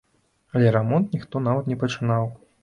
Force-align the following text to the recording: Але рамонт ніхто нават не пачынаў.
Але 0.53 0.71
рамонт 0.75 1.13
ніхто 1.17 1.43
нават 1.49 1.71
не 1.73 1.79
пачынаў. 1.85 2.27